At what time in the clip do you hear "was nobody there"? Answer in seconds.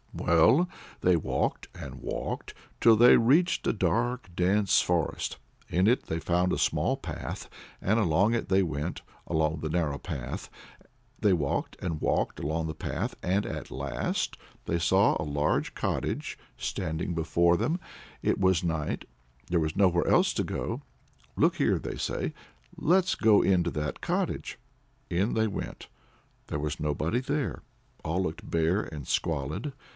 26.59-27.61